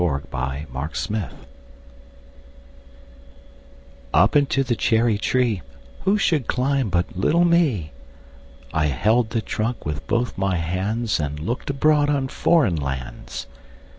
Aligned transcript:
9. 0.01 0.23
Foreign 0.33 0.65
Lands 0.73 1.09
UP 4.15 4.35
into 4.35 4.63
the 4.63 4.75
cherry 4.75 5.19
treeWho 5.19 6.19
should 6.19 6.47
climb 6.47 6.89
but 6.89 7.15
little 7.15 7.45
me?I 7.45 8.87
held 8.87 9.29
the 9.29 9.43
trunk 9.43 9.85
with 9.85 10.07
both 10.07 10.35
my 10.39 10.57
handsAnd 10.57 11.39
looked 11.41 11.69
abroad 11.69 12.09
on 12.09 12.29
foreign 12.29 12.77
lands. 12.77 13.45